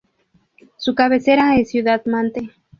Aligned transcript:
Su 0.77 0.95
cabecera 0.95 1.57
es 1.59 1.69
Ciudad 1.69 2.03
Mante. 2.05 2.49